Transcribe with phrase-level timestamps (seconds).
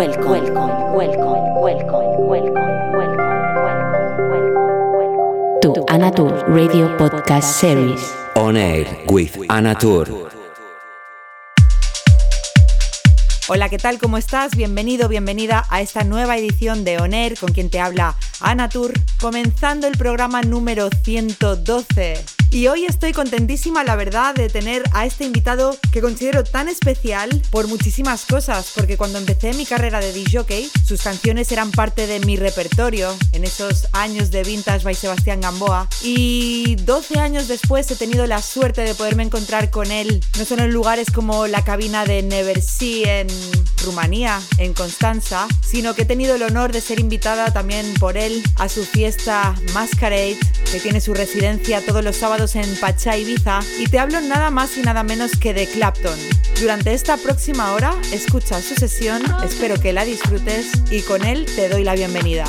[0.00, 2.56] welcome, welcome, welcome, welcome, welcome,
[2.96, 3.28] welcome,
[4.32, 8.00] welcome, to Anatur Radio Podcast Series.
[8.34, 10.30] On Air with Anatur.
[13.48, 13.98] Hola, ¿qué tal?
[13.98, 14.56] ¿Cómo estás?
[14.56, 19.86] Bienvenido, bienvenida a esta nueva edición de On Air con quien te habla Anatur, comenzando
[19.86, 22.14] el programa número 112.
[22.52, 27.30] Y hoy estoy contentísima, la verdad, de tener a este invitado que considero tan especial
[27.50, 32.18] por muchísimas cosas, porque cuando empecé mi carrera de DJ, sus canciones eran parte de
[32.20, 35.88] mi repertorio en esos años de Vintage by Sebastián Gamboa.
[36.02, 40.64] Y 12 años después he tenido la suerte de poderme encontrar con él, no solo
[40.64, 43.28] en lugares como la cabina de Never See en
[43.84, 48.42] Rumanía, en Constanza, sino que he tenido el honor de ser invitada también por él
[48.56, 50.38] a su fiesta Masquerade,
[50.70, 54.76] que tiene su residencia todos los sábados en Pachá, Ibiza, y te hablo nada más
[54.76, 56.18] y nada menos que de Clapton.
[56.60, 61.68] Durante esta próxima hora, escucha su sesión, espero que la disfrutes y con él te
[61.68, 62.44] doy la bienvenida.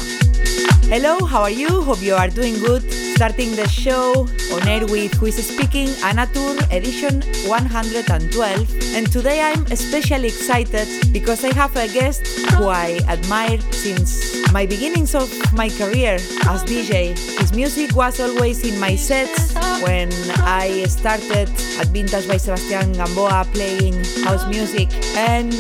[0.91, 1.81] Hello, how are you?
[1.81, 2.83] Hope you are doing good.
[3.15, 8.95] Starting the show on air with Who is Speaking, Anna Tur edition 112.
[8.95, 14.65] And today I'm especially excited because I have a guest who I admire since my
[14.65, 16.15] beginnings of my career
[16.49, 17.17] as DJ.
[17.39, 20.09] His music was always in my sets when
[20.43, 23.95] I started at Vintage by Sebastian Gamboa playing
[24.25, 24.89] house music.
[25.15, 25.53] And,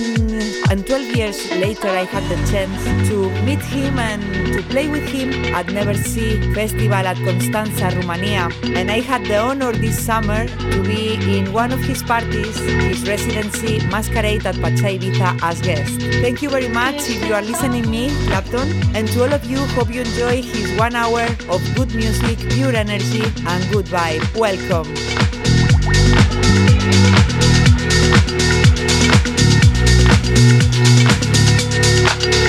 [0.69, 4.21] and 12 years later, I had the chance to meet him and
[4.53, 8.49] to play with him at NeverSea Festival at Constanza, Romania.
[8.63, 13.07] And I had the honor this summer to be in one of his parties, his
[13.07, 15.99] residency Masquerade at Pacha Ibiza as guest.
[16.21, 18.71] Thank you very much if you are listening me, Claptone.
[18.95, 22.75] And to all of you, hope you enjoy his one hour of good music, pure
[22.75, 24.23] energy, and good vibe.
[24.37, 24.87] Welcome.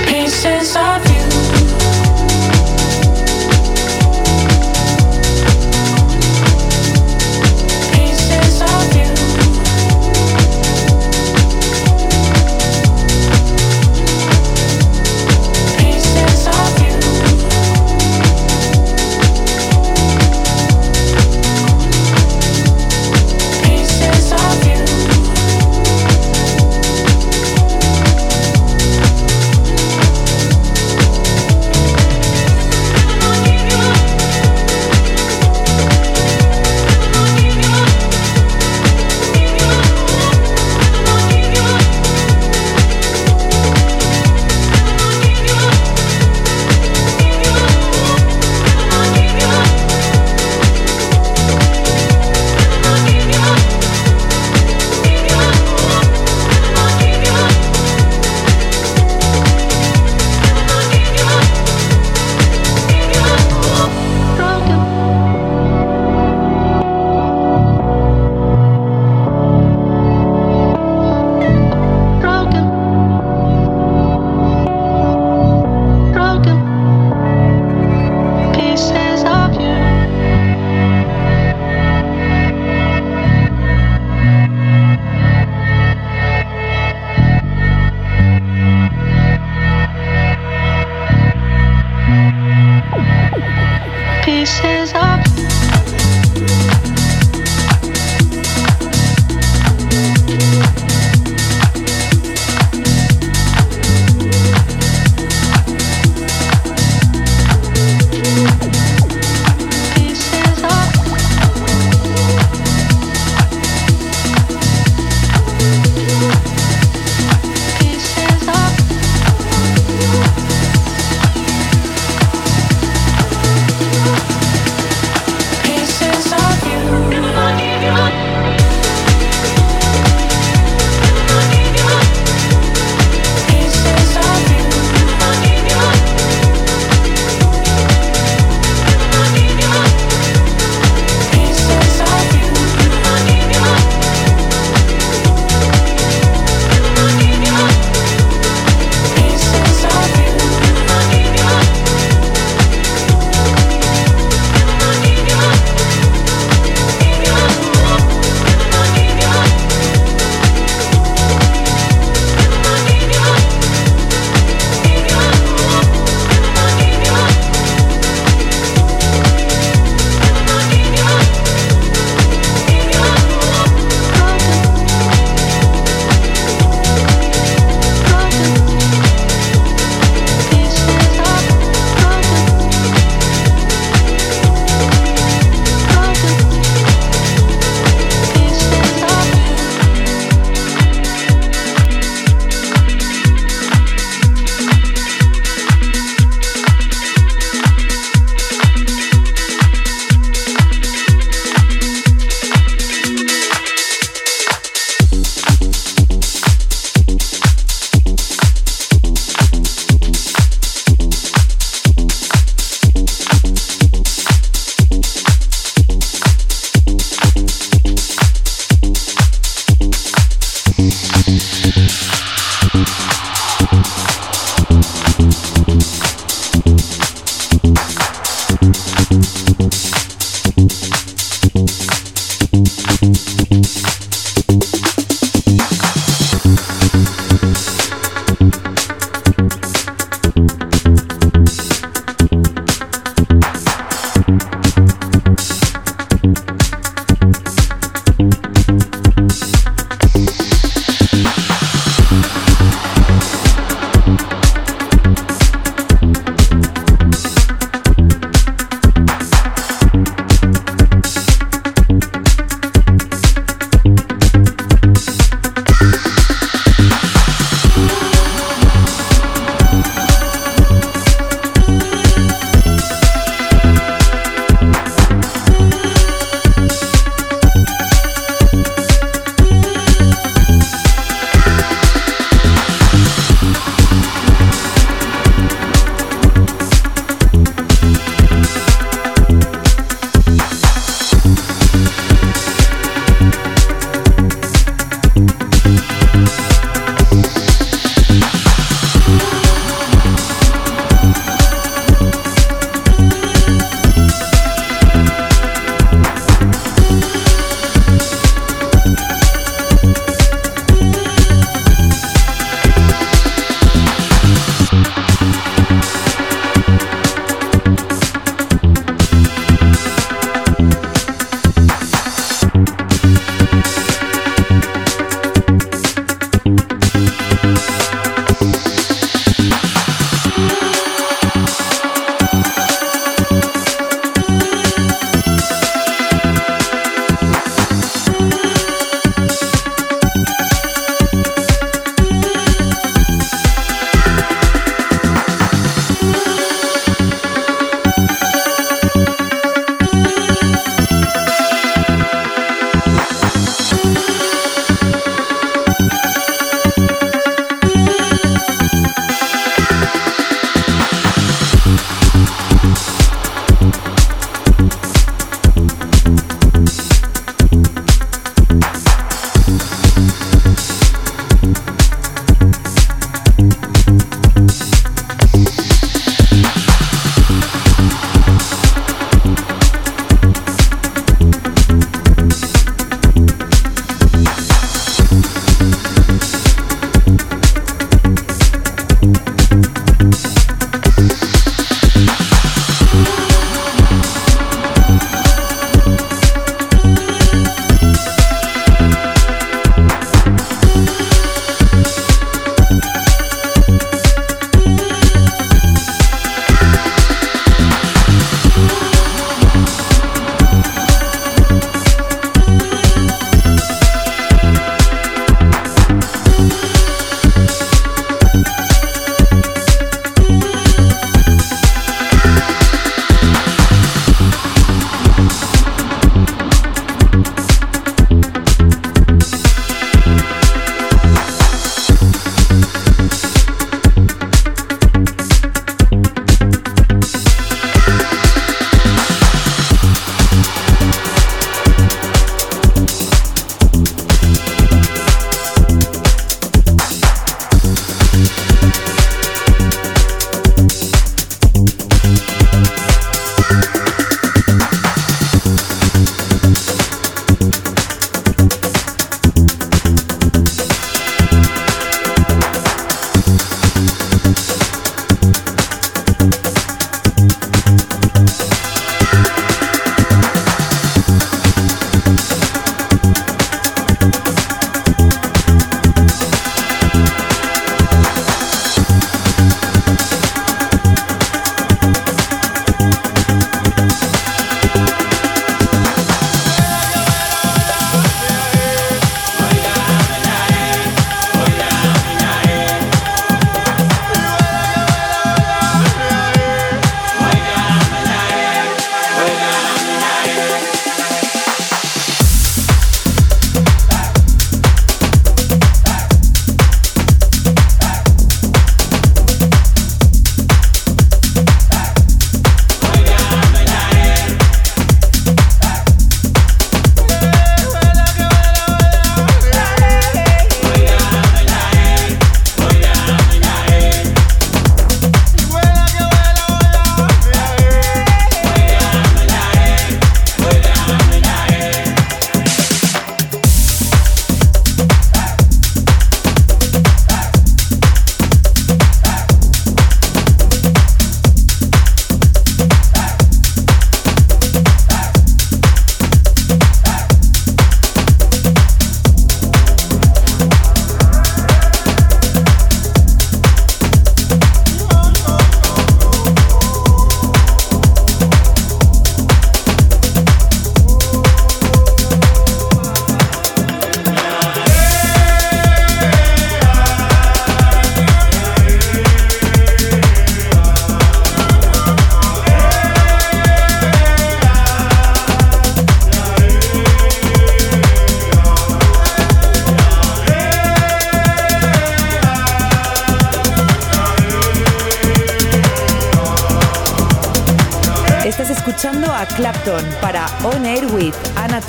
[0.06, 1.11] Pieces of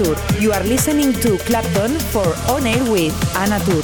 [0.04, 0.16] Tour.
[0.40, 3.84] You are listening to Claptone for On Air with Anna Tur.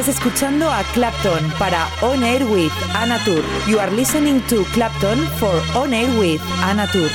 [0.00, 3.44] Estás escuchando a Clapton para On Air with Anna Tour.
[3.68, 7.10] You are listening to Clapton for On Air with Anna Tour.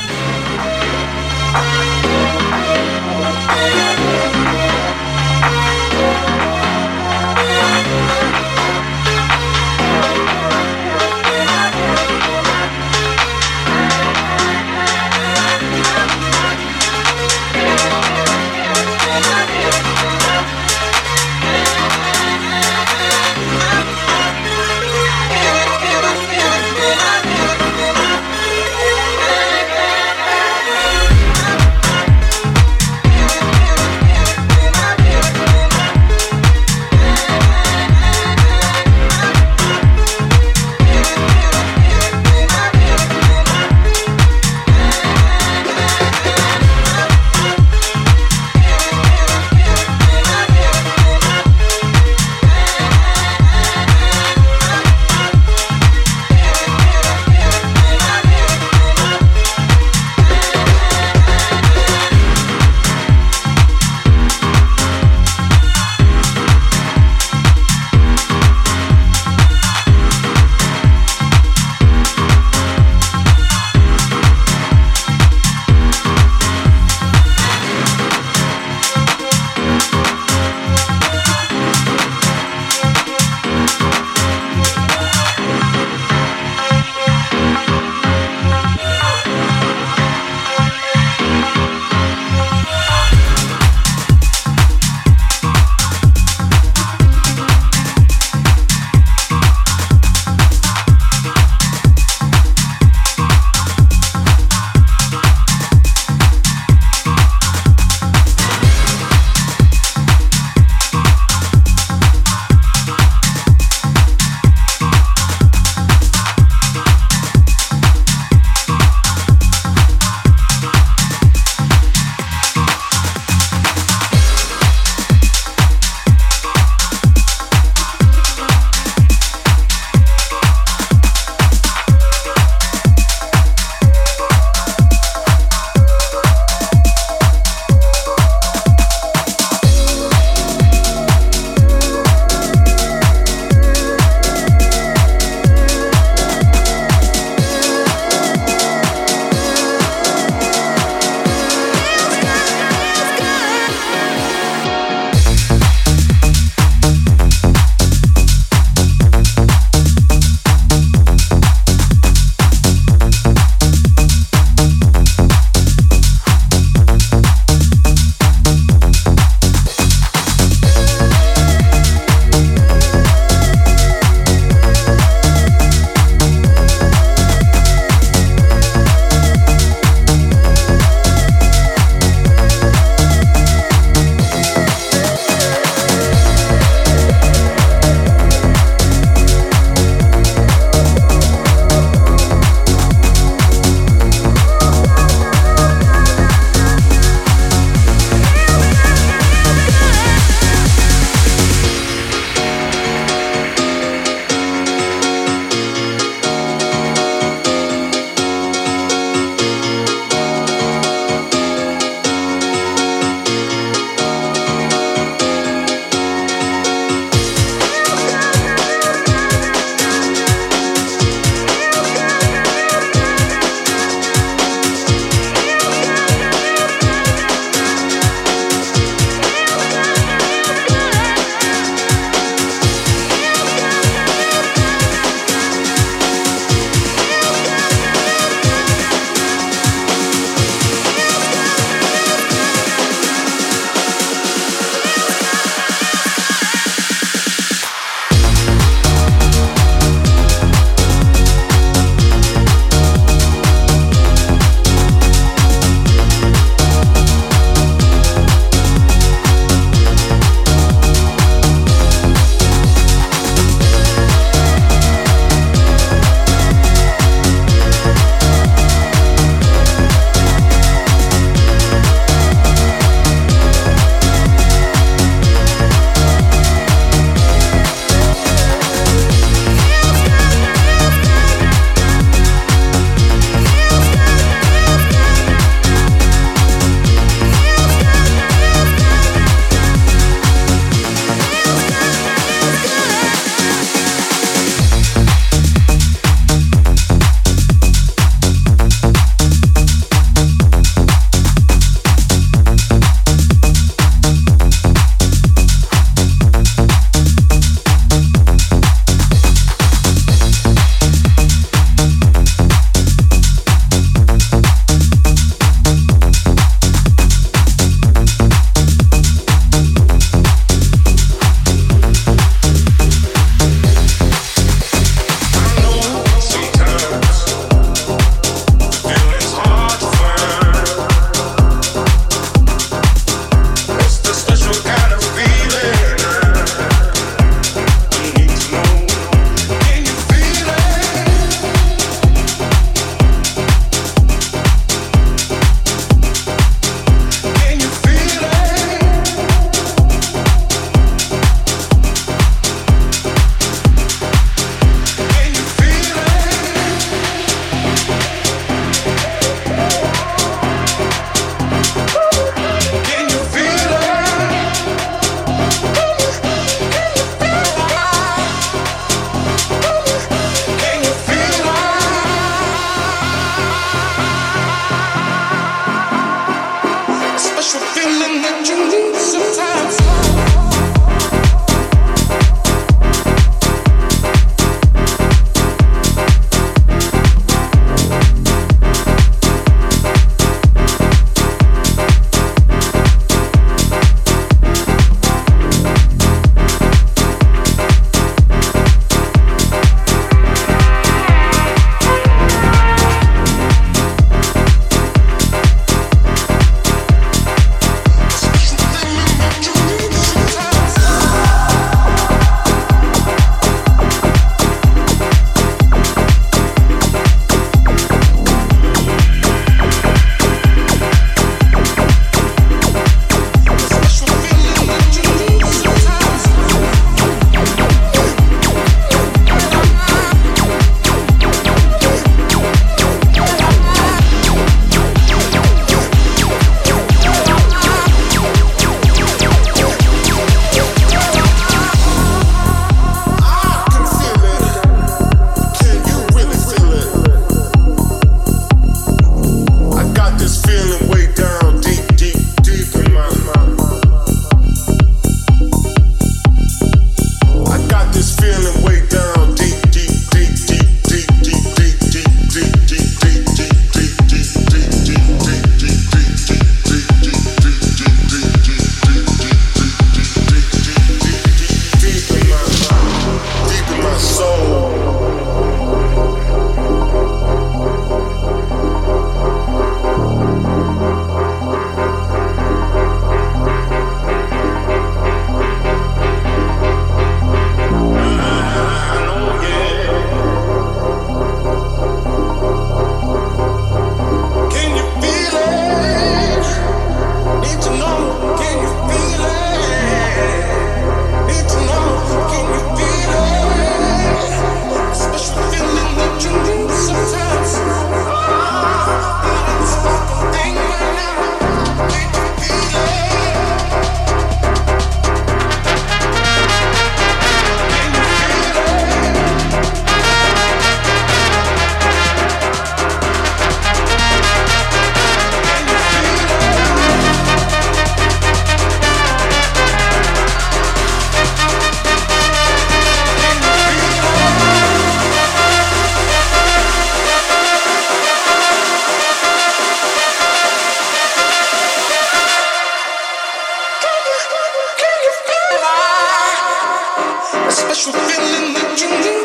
[548.16, 549.25] feeling the you.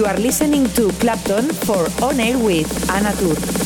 [0.00, 3.59] You are listening to Claptone for On Air with Anna Tur.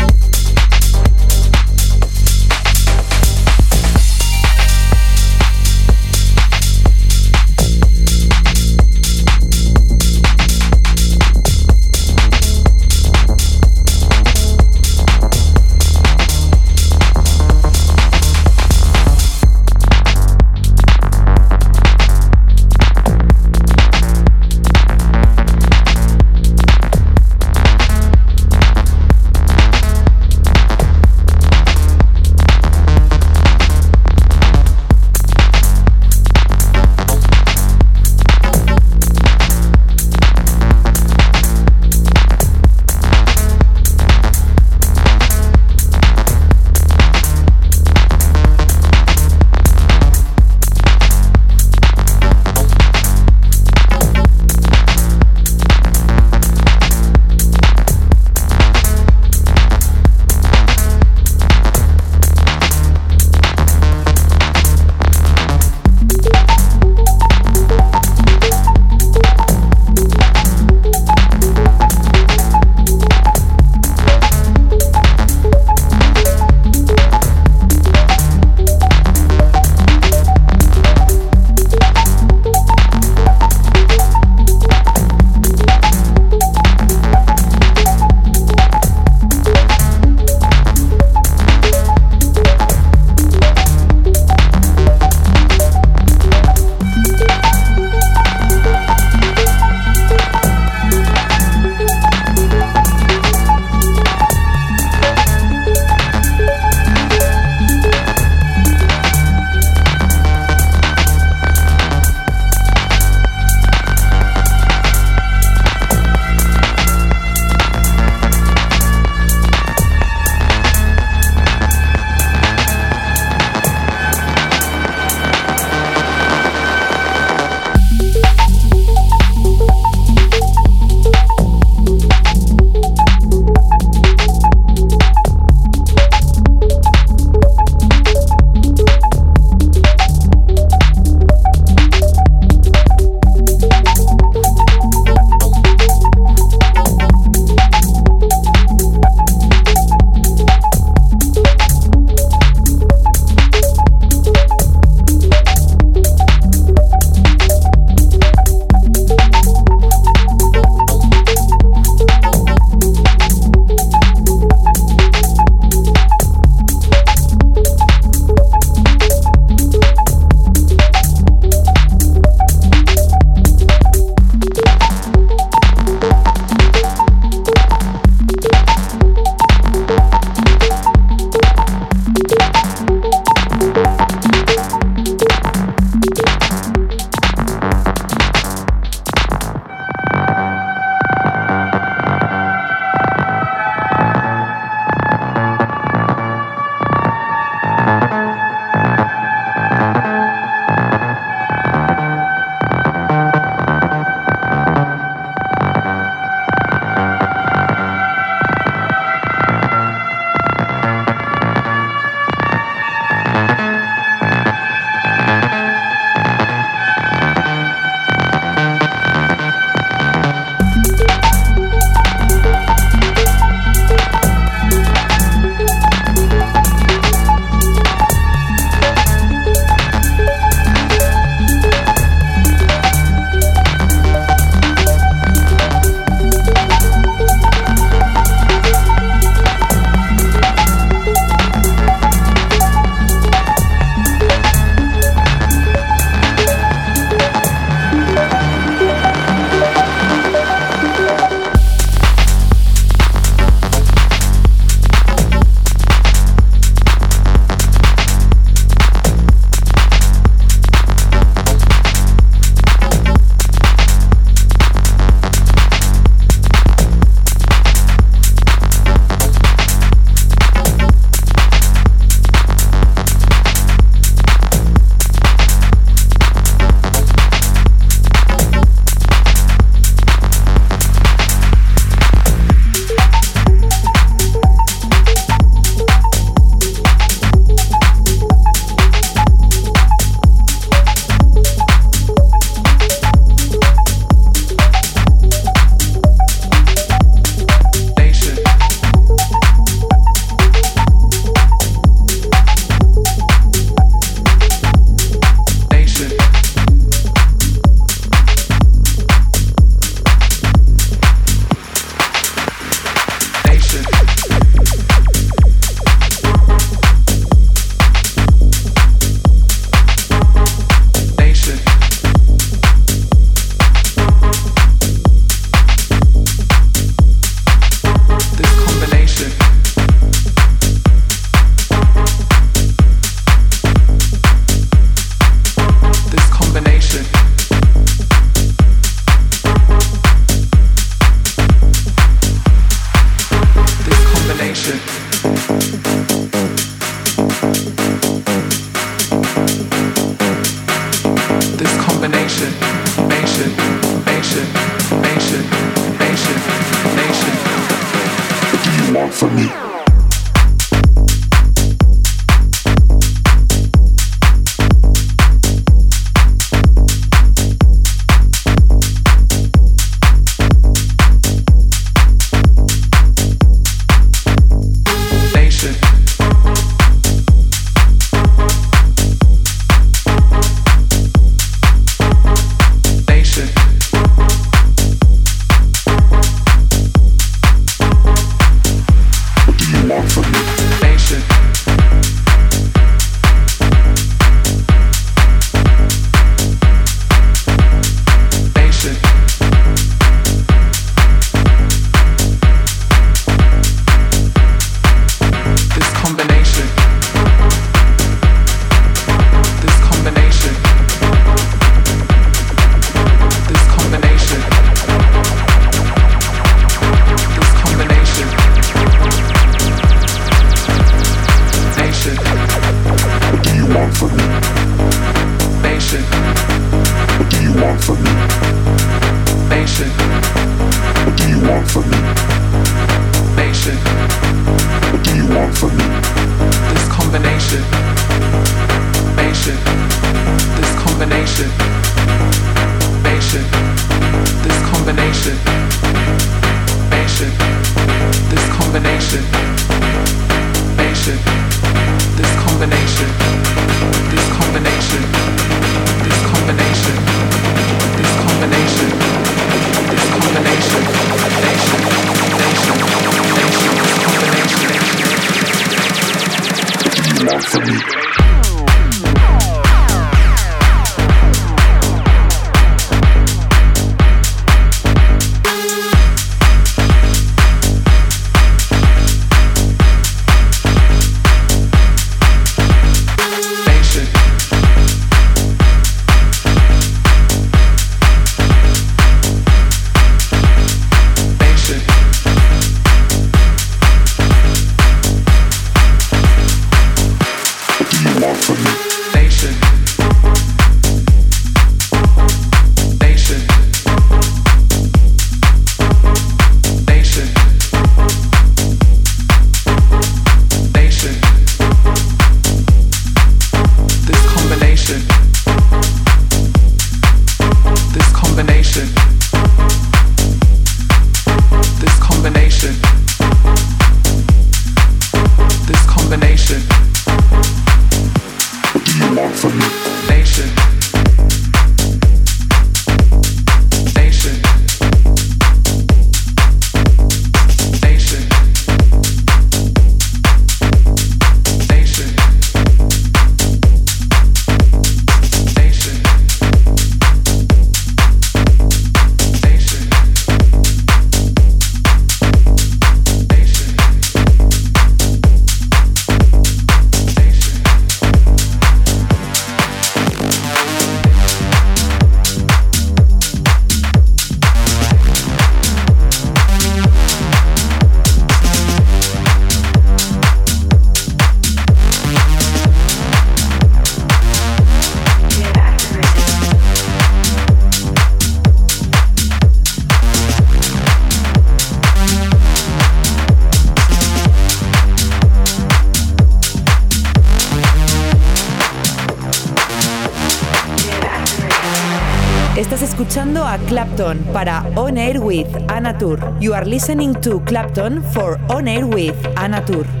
[595.97, 596.19] Tur.
[596.41, 600.00] You are listening to Claptone for On Air with Anna Tur.